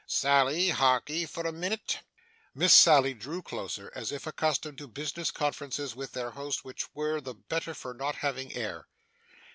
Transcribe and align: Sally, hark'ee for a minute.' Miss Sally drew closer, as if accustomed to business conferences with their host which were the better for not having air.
Sally, 0.07 0.69
hark'ee 0.69 1.27
for 1.27 1.45
a 1.45 1.51
minute.' 1.51 1.99
Miss 2.55 2.73
Sally 2.73 3.13
drew 3.13 3.43
closer, 3.43 3.91
as 3.93 4.11
if 4.11 4.25
accustomed 4.25 4.79
to 4.79 4.87
business 4.87 5.29
conferences 5.29 5.95
with 5.95 6.13
their 6.13 6.31
host 6.31 6.65
which 6.65 6.91
were 6.95 7.21
the 7.21 7.35
better 7.35 7.75
for 7.75 7.93
not 7.93 8.15
having 8.15 8.51
air. 8.55 8.87